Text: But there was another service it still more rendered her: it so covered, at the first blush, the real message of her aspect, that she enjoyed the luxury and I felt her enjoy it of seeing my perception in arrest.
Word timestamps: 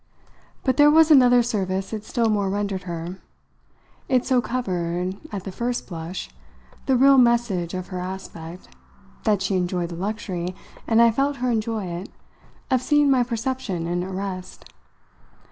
But 0.63 0.77
there 0.77 0.89
was 0.89 1.11
another 1.11 1.43
service 1.43 1.93
it 1.93 2.03
still 2.03 2.27
more 2.27 2.49
rendered 2.49 2.85
her: 2.89 3.19
it 4.09 4.25
so 4.25 4.41
covered, 4.41 5.15
at 5.31 5.43
the 5.43 5.51
first 5.51 5.85
blush, 5.87 6.31
the 6.87 6.95
real 6.97 7.19
message 7.19 7.75
of 7.75 7.89
her 7.89 7.99
aspect, 7.99 8.67
that 9.25 9.43
she 9.43 9.55
enjoyed 9.55 9.89
the 9.89 9.95
luxury 9.95 10.55
and 10.87 11.03
I 11.03 11.11
felt 11.11 11.35
her 11.35 11.51
enjoy 11.51 11.85
it 11.85 12.09
of 12.71 12.81
seeing 12.81 13.11
my 13.11 13.21
perception 13.21 13.85
in 13.85 14.03
arrest. 14.03 14.65